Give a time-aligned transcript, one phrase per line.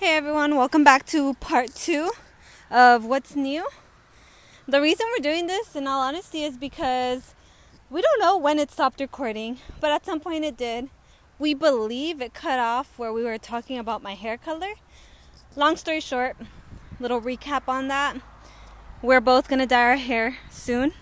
[0.00, 2.10] Hey everyone, welcome back to part two
[2.70, 3.68] of What's New.
[4.66, 7.34] The reason we're doing this, in all honesty, is because
[7.90, 10.88] we don't know when it stopped recording, but at some point it did.
[11.38, 14.72] We believe it cut off where we were talking about my hair color.
[15.54, 16.34] Long story short,
[16.98, 18.16] little recap on that.
[19.02, 20.94] We're both gonna dye our hair soon.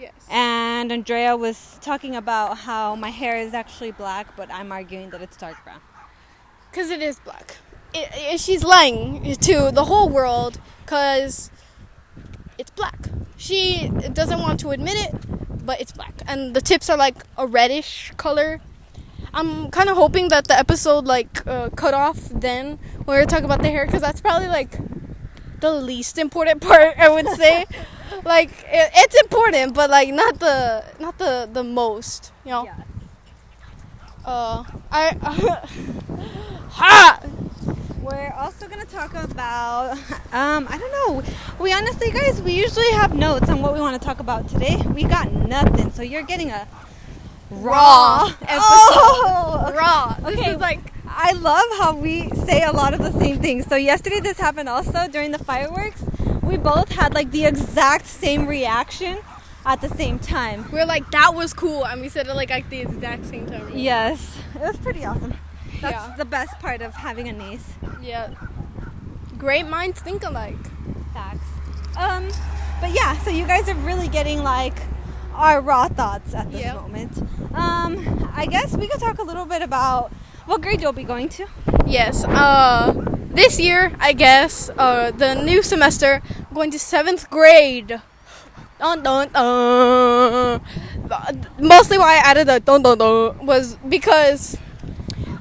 [0.00, 0.14] Yes.
[0.30, 5.20] And Andrea was talking about how my hair is actually black, but I'm arguing that
[5.20, 5.82] it's dark brown.
[6.70, 7.58] Because it is black.
[7.94, 11.50] It, it, she's lying to the whole world because
[12.58, 12.98] it's black.
[13.36, 16.14] She doesn't want to admit it, but it's black.
[16.26, 18.60] And the tips are like a reddish color.
[19.32, 23.42] I'm kind of hoping that the episode like uh, cut off then when we talk
[23.42, 24.78] about the hair because that's probably like
[25.60, 27.64] the least important part I would say.
[28.24, 32.32] like it, it's important, but like not the not the the most.
[32.44, 32.64] You know.
[32.64, 32.74] Yeah.
[34.24, 35.16] Uh, I.
[36.70, 37.20] ha!
[38.04, 39.92] We're also gonna talk about
[40.32, 41.22] um I don't know.
[41.58, 44.76] We honestly guys, we usually have notes on what we want to talk about today.
[44.94, 46.68] We got nothing, so you're getting a
[47.50, 48.32] raw, Raw.
[48.42, 48.60] episode.
[49.26, 50.16] Oh, raw.
[50.20, 53.66] This Okay, is like I love how we say a lot of the same things.
[53.66, 56.02] So yesterday this happened also during the fireworks.
[56.42, 59.18] We both had like the exact same reaction
[59.64, 60.68] at the same time.
[60.70, 63.70] we're like that was cool, and we said it like at the exact same time.
[63.74, 64.36] Yes.
[64.54, 65.34] It was pretty awesome.
[65.84, 66.14] That's Yeah.
[66.16, 67.68] the best part of having a niece.
[68.00, 68.28] Yeah.
[69.36, 70.56] Great minds think alike.
[71.12, 71.44] Facts.
[71.96, 72.28] Um,
[72.80, 74.74] but yeah, so you guys are really getting like
[75.34, 76.74] our raw thoughts at this Yep.
[76.76, 77.12] moment.
[77.54, 80.10] Um, I guess we could talk a little bit about
[80.46, 81.46] what grade you'll be going to.
[81.86, 82.24] Yes.
[82.24, 82.94] Uh,
[83.40, 88.00] this year, I guess, uh, the new semester, I'm going to seventh grade.
[88.78, 90.60] Dun dun dun.
[91.58, 94.56] Mostly why I added the dun dun dun was because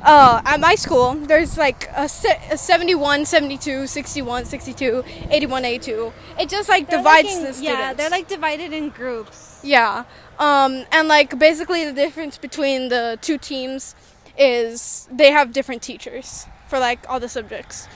[0.04, 6.14] uh, at my school there's like a, se- a 71, 72, 61, 62, 81, 82.
[6.40, 7.80] It just like They're divides like in- the students.
[7.80, 9.60] Yeah, they're like divided in groups.
[9.64, 10.04] Yeah.
[10.40, 13.96] Um, and like basically the difference between the two teams
[14.38, 17.88] is they have different teachers for like all the subjects.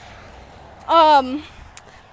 [0.88, 1.44] Um,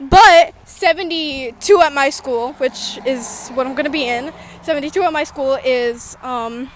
[0.01, 4.33] but 72 at my school, which is what I'm going to be in,
[4.63, 6.71] 72 at my school is um,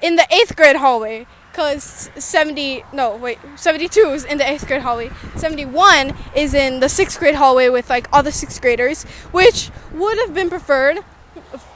[0.00, 1.26] in the eighth grade hallway.
[1.54, 5.12] Because 70, no, wait, 72 is in the eighth grade hallway.
[5.36, 10.18] 71 is in the sixth grade hallway with like all the sixth graders, which would
[10.18, 10.98] have been preferred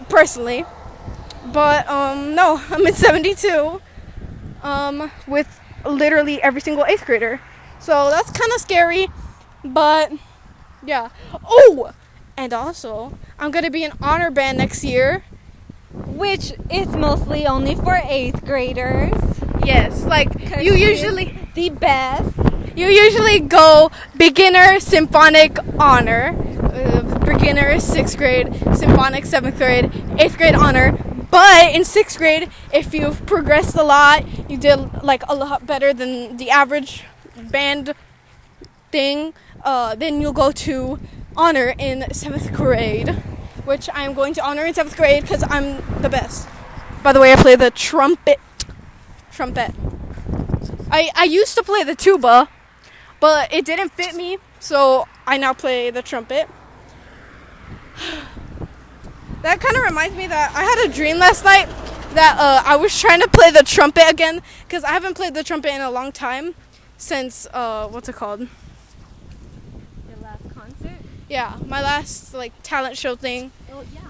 [0.09, 0.65] personally.
[1.53, 3.81] But um no, I'm in 72
[4.65, 7.41] um with literally every single 8th grader.
[7.79, 9.07] So that's kind of scary,
[9.65, 10.11] but
[10.85, 11.11] yeah.
[11.33, 11.93] Oh,
[12.37, 15.23] and also I'm to be in honor band next year.
[15.93, 19.38] Which is mostly only for eighth graders.
[19.65, 20.29] Yes, like
[20.61, 22.37] you usually the best.
[22.77, 26.35] you usually go beginner symphonic honor,
[26.73, 29.87] uh, beginner 6th grade, symphonic 7th grade,
[30.19, 30.93] 8th grade honor.
[31.31, 35.93] But in 6th grade, if you've progressed a lot, you did like a lot better
[35.93, 37.05] than the average
[37.37, 37.95] band
[38.91, 40.99] thing, uh, then you'll go to
[41.37, 43.11] honor in 7th grade,
[43.65, 46.49] which I'm going to honor in 7th grade because I'm the best.
[47.03, 48.41] By the way, I play the trumpet.
[49.39, 49.71] Trumpet.
[50.91, 52.49] I, I used to play the tuba,
[53.21, 56.49] but it didn't fit me, so I now play the trumpet.
[59.43, 61.69] That kind of reminds me that I had a dream last night
[62.15, 65.45] that uh, I was trying to play the trumpet again because I haven't played the
[65.45, 66.57] trumpet in a long time
[66.97, 68.41] since uh, what's it called?
[68.41, 68.49] Your
[70.21, 70.99] last concert?
[71.29, 73.53] Yeah, my last like talent show thing.
[73.73, 74.01] Oh yeah.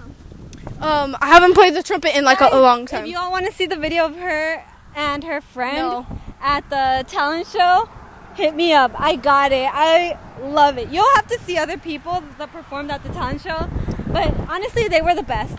[0.81, 3.03] Um, I haven't played the trumpet in like a, a long time.
[3.03, 4.63] If you all want to see the video of her
[4.95, 6.07] and her friend No.
[6.41, 7.89] at the talent show,
[8.35, 8.91] hit me up.
[8.99, 9.69] I got it.
[9.71, 10.89] I love it.
[10.89, 13.69] You'll have to see other people that performed at the talent show,
[14.07, 15.57] but honestly, they were the best.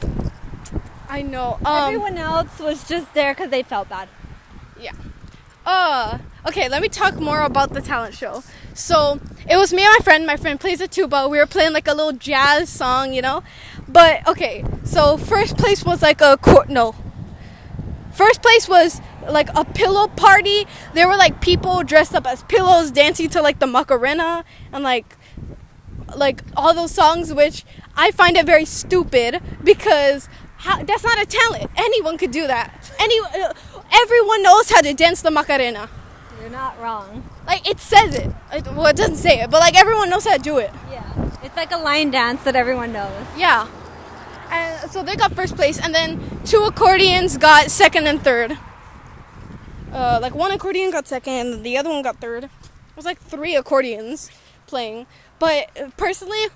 [1.09, 1.59] I know.
[1.65, 4.09] Um, Everyone else was just there because they felt bad.
[4.81, 4.93] Yeah.
[5.67, 8.43] Uh, okay, let me talk more about the talent show.
[8.75, 10.27] So, it was me and my friend.
[10.27, 11.29] My friend plays the tuba.
[11.29, 13.43] We were playing like a little jazz song, you know?
[13.89, 16.95] But, okay, so first place was like a, cor- no.
[18.13, 19.01] First place was
[19.31, 20.67] like a pillow party.
[20.95, 25.17] There were like people dressed up as pillows dancing to like the Macarena and like
[26.17, 27.65] like all those songs which
[27.97, 30.29] I find it very stupid because
[30.59, 31.71] how, that's not a talent.
[31.77, 32.91] Anyone could do that.
[32.99, 33.53] Any uh,
[33.93, 35.89] everyone knows how to dance the Macarena.
[36.41, 37.29] You're not wrong.
[37.47, 38.31] Like it says it.
[38.53, 40.71] It- Well, it doesn't say it, but like everyone knows how to do it.
[40.91, 41.05] Yeah.
[41.43, 43.27] It's like a line dance that everyone knows.
[43.37, 43.69] Yeah.
[44.51, 48.59] And so they got first place, and then two accordions got second and third.
[49.93, 52.45] Uh, like one accordion got second, and the other one got third.
[52.45, 52.51] It
[52.97, 54.31] was like three accordions
[54.67, 55.07] playing.
[55.39, 56.47] But personally,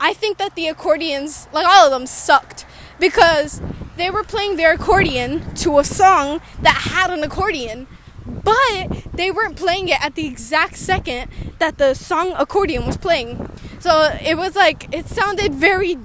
[0.00, 2.66] I think that the accordions, like all of them, sucked
[2.98, 3.60] because
[3.96, 7.86] they were playing their accordion to a song that had an accordion,
[8.26, 13.48] but they weren't playing it at the exact second that the song accordion was playing.
[13.78, 15.98] So it was like it sounded very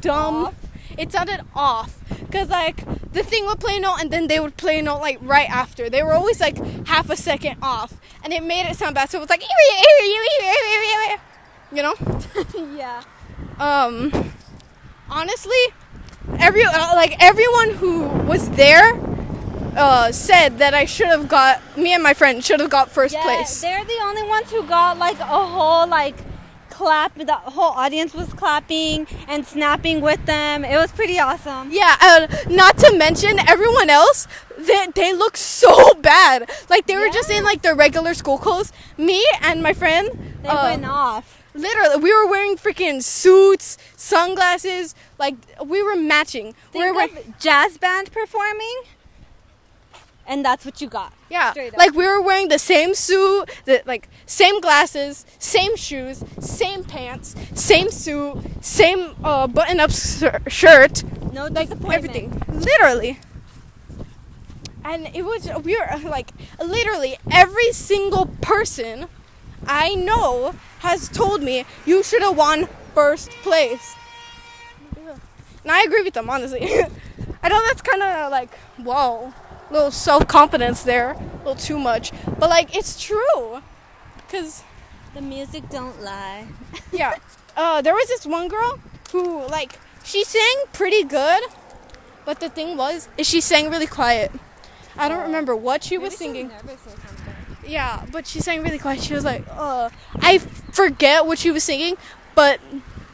[0.00, 0.46] dumb.
[0.46, 0.54] Off?
[0.96, 4.56] It sounded off because like the thing would play a note and then they would
[4.56, 5.90] play a note like right after.
[5.90, 9.10] They were always like half a second off, and it made it sound bad.
[9.10, 9.42] So it was like
[11.72, 11.94] you know.
[12.76, 13.02] yeah.
[13.58, 14.32] Um,
[15.08, 15.58] honestly,
[16.38, 18.92] every uh, like everyone who was there
[19.76, 23.14] uh, said that I should have got me and my friend should have got first
[23.14, 23.60] Yeah, place.
[23.60, 26.16] they're the only ones who got like a whole like
[26.80, 27.14] clap.
[27.14, 30.64] The whole audience was clapping and snapping with them.
[30.64, 31.70] It was pretty awesome.
[31.70, 34.26] Yeah, uh, not to mention everyone else.
[34.56, 36.50] They they look so bad.
[36.70, 38.72] Like they were just in like their regular school clothes.
[38.96, 40.08] Me and my friend.
[40.42, 41.36] They went off.
[41.52, 44.94] Literally, we were wearing freaking suits, sunglasses.
[45.18, 46.54] Like we were matching.
[46.72, 48.76] we were Think jazz band performing,
[50.30, 51.12] and that's what you got.
[51.28, 56.84] yeah, like we were wearing the same suit, the like same glasses, same shoes, same
[56.84, 63.18] pants, same suit, same uh, button-up shir- shirt, No like everything, literally.
[64.84, 66.30] And it was we were like
[66.64, 69.06] literally every single person
[69.66, 73.96] I know has told me you should have won first place.
[75.62, 76.62] And I agree with them, honestly.
[77.42, 79.34] I know that's kind of like, whoa,
[79.70, 82.12] little self confidence there, a little too much.
[82.38, 83.62] But like, it's true.
[84.16, 84.62] Because,
[85.14, 86.46] The music don't lie.
[86.92, 87.16] yeah,
[87.56, 88.78] uh, there was this one girl
[89.12, 91.42] who, like, she sang pretty good.
[92.24, 94.30] But the thing was, is she sang really quiet.
[94.96, 96.48] I don't remember what she was singing.
[96.48, 97.34] nervous or something.
[97.66, 99.00] Yeah, but she sang really quiet.
[99.00, 101.96] She was like, uh, I forget what she was singing,
[102.34, 102.60] but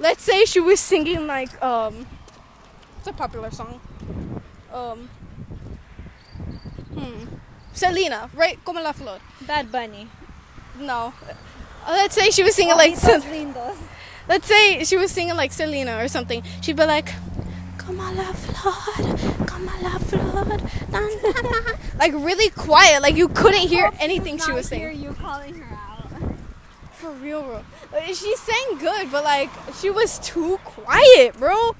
[0.00, 2.06] let's say she was singing like, um,
[2.98, 3.80] it's a popular song.
[4.72, 5.08] Um,
[6.98, 7.24] hmm,
[7.72, 8.58] Selena, right?
[8.64, 9.18] Como la flor.
[9.46, 10.08] Bad Bunny.
[10.78, 11.12] No.
[11.86, 13.76] Uh, let's say she was singing like, lindos.
[14.28, 16.42] let's say she was singing like Selena or something.
[16.62, 17.08] She'd be like,
[17.78, 20.58] Como la flor, como la flor,
[21.98, 25.00] like really quiet, like you couldn't hear anything she was hear saying.
[25.02, 26.10] you calling her out.
[26.92, 27.62] For real, bro.
[27.94, 29.50] Uh, She sang good, but like
[29.80, 31.76] she was too quiet, bro.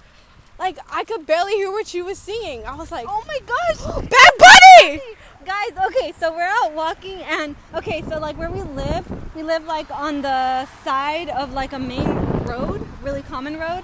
[0.59, 2.65] Like I could barely hear what she was singing.
[2.65, 4.05] I was like, Oh my gosh!
[4.09, 4.33] Bad
[4.77, 9.65] Guys, okay, so we're out walking and okay, so like where we live, we live
[9.65, 12.07] like on the side of like a main
[12.45, 13.83] road, really common road.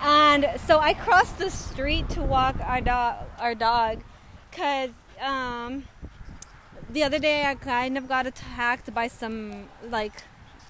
[0.00, 4.02] And so I crossed the street to walk our dog our dog
[4.50, 4.90] cuz
[5.20, 5.84] um
[6.88, 10.22] the other day I kind of got attacked by some like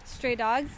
[0.04, 0.72] stray dogs.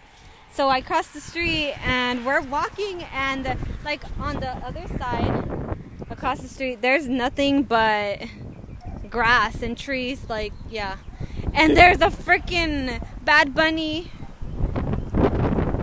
[0.52, 3.56] So I crossed the street and we're walking and
[3.86, 5.78] like on the other side
[6.10, 8.20] across the street there's nothing but
[9.12, 10.96] grass and trees like yeah.
[11.54, 14.10] And there's a freaking Bad Bunny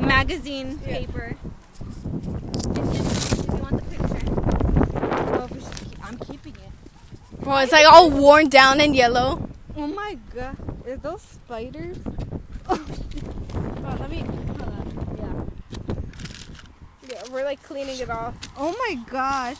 [0.02, 0.98] magazine Yeah.
[0.98, 1.36] paper.
[2.76, 4.22] If you want the picture.
[5.38, 7.40] Oh, we should keep- I'm keeping it.
[7.44, 9.48] Bro, it's like all worn down and yellow.
[9.78, 10.58] Oh my god.
[10.88, 11.98] Are those spiders?
[13.92, 14.24] Oh, let me.
[15.18, 15.44] Yeah.
[17.10, 18.36] Yeah, we're like cleaning it off.
[18.58, 19.58] Oh my gosh.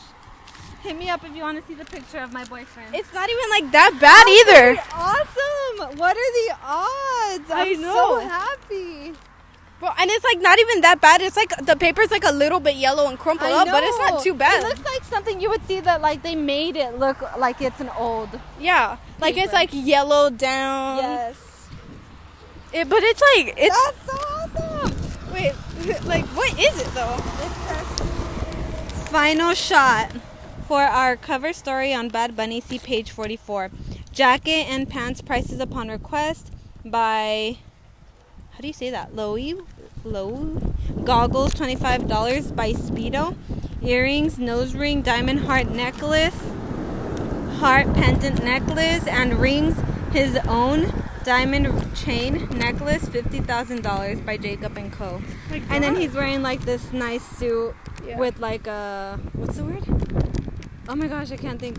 [0.82, 2.94] Hit me up if you want to see the picture of my boyfriend.
[2.94, 4.80] It's not even like that bad either.
[4.94, 5.98] Awesome!
[5.98, 7.50] What are the odds?
[7.50, 8.20] I I'm know.
[8.20, 9.12] so happy.
[9.78, 11.20] Bro, and it's like not even that bad.
[11.20, 14.22] It's like the paper's like a little bit yellow and crumpled up, but it's not
[14.22, 14.62] too bad.
[14.62, 17.80] It looks like something you would see that like they made it look like it's
[17.80, 18.28] an old.
[18.58, 20.98] yeah, like it's like yellowed down.
[20.98, 21.36] yes.
[22.72, 24.16] It, but it's like it's That's so
[24.62, 25.32] awesome.
[25.34, 25.52] wait,
[26.04, 27.16] like what is it though?
[29.10, 30.10] Final shot
[30.70, 32.60] for our cover story on Bad Bunny.
[32.60, 33.72] See page 44.
[34.12, 36.52] Jacket and pants prices upon request
[36.84, 37.58] by
[38.52, 39.12] how do you say that?
[39.16, 39.60] Lowy,
[40.04, 40.60] low.
[41.02, 43.36] Goggles twenty five dollars by Speedo.
[43.82, 46.38] Earrings, nose ring, diamond heart necklace,
[47.58, 49.76] heart pendant necklace, and rings.
[50.12, 50.92] His own
[51.24, 55.20] diamond chain necklace, fifty thousand dollars by Jacob and Co.
[55.68, 57.74] And then he's wearing like this nice suit
[58.06, 58.18] Yeah.
[58.18, 60.29] with like a what's the word?
[60.90, 61.78] Oh my gosh, I can't think.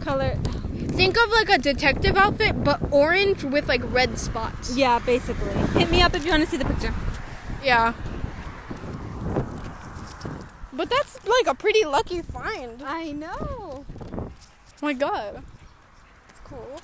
[0.00, 0.34] Color.
[0.88, 4.76] Think of like a detective outfit, but orange with like red spots.
[4.76, 5.52] Yeah, basically.
[5.78, 6.92] Hit me up if you want to see the picture.
[7.62, 7.92] Yeah.
[10.72, 12.82] But that's like a pretty lucky find.
[12.82, 13.84] I know.
[13.88, 14.30] Oh
[14.82, 15.44] my god.
[16.28, 16.80] It's cool.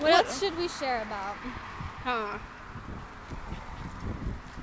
[0.00, 1.36] What, What- else should we share about?
[2.02, 2.38] Huh.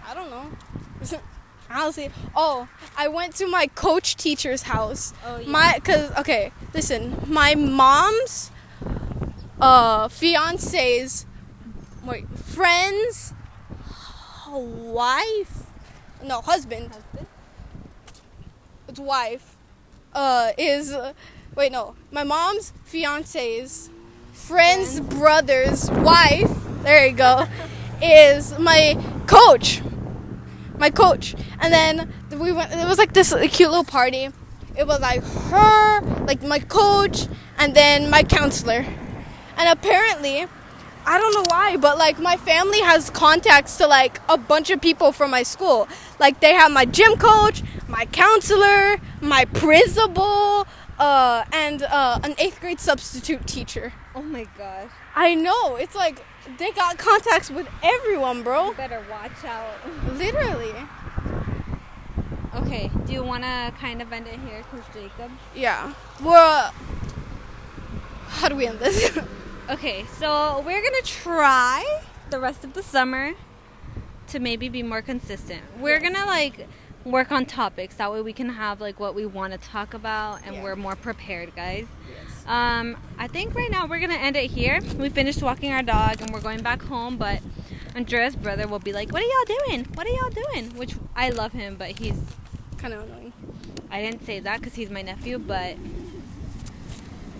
[0.06, 1.20] I don't know.
[1.70, 2.68] Honestly, oh,
[2.98, 5.14] I went to my coach teacher's house.
[5.26, 5.50] Oh, yeah.
[5.50, 8.52] My, cause okay, listen, my mom's
[9.62, 11.26] uh fiance's
[12.04, 13.34] wait friend's
[14.50, 15.64] wife,
[16.24, 17.28] no husband, Husband?
[18.88, 19.56] its wife,
[20.14, 20.96] uh is
[21.56, 23.90] wait no, my mom's fiance's
[24.34, 26.52] friend's brother's wife.
[26.84, 27.48] There you go.
[28.02, 29.82] is my coach.
[30.84, 31.34] My coach.
[31.62, 34.28] And then we went it was like this cute little party.
[34.76, 37.26] It was like her, like my coach,
[37.58, 38.86] and then my counselor.
[39.56, 40.46] And apparently,
[41.06, 44.82] I don't know why, but like my family has contacts to like a bunch of
[44.82, 45.88] people from my school.
[46.20, 50.68] Like they have my gym coach, my counselor, my principal,
[51.00, 53.94] uh, and uh, an eighth grade substitute teacher.
[54.14, 54.92] Oh my gosh.
[55.16, 55.78] I know.
[55.78, 56.26] It's like
[56.58, 58.68] they got contacts with everyone, bro.
[58.70, 59.76] You better watch out.
[60.14, 60.74] Literally.
[62.56, 64.64] Okay, do you want to kind of end it here?
[64.72, 65.32] Because Jacob.
[65.56, 65.94] Yeah.
[66.22, 66.72] Well,
[68.28, 69.18] how do we end this?
[69.70, 73.32] Okay, so we're gonna try the rest of the summer
[74.28, 75.62] to maybe be more consistent.
[75.80, 76.68] We're gonna like
[77.06, 80.40] work on topics that way we can have like what we want to talk about
[80.46, 80.64] and Yeah.
[80.64, 81.86] we're more prepared, guys.
[82.10, 82.46] Yes.
[82.48, 84.80] Um, I think right now we're gonna end it here.
[84.98, 87.42] We finished walking our dog and we're going back home, but
[87.96, 89.86] Andrea's brother will be like, "What are y'all doing?
[89.96, 92.20] What are y'all doing?" Which I love him, but he's
[92.78, 93.34] kind of annoying.
[93.92, 95.76] I didn't say that because he's my nephew, but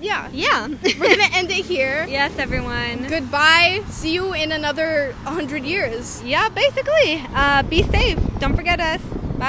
[0.02, 0.30] Yeah.
[0.34, 0.68] yeah.
[1.00, 2.06] We're gonna end it here.
[2.10, 3.08] yes, everyone.
[3.08, 3.82] Goodbye.
[3.90, 6.22] See you in another hundred years.
[6.24, 7.24] Yeah, basically.
[7.34, 8.20] Uh, be safe.
[8.40, 9.02] Don't forget us.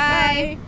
[0.09, 0.57] Bye.
[0.57, 0.65] Bye.